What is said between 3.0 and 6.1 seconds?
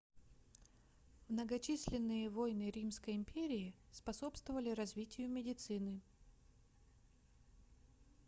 империи способствовали развитию медицины